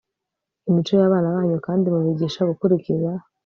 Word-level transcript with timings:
imico 0.69 0.91
yabana 0.99 1.35
banyu 1.35 1.57
kandi 1.65 1.85
mubigisha 1.93 2.41
gukurikiza 2.49 3.11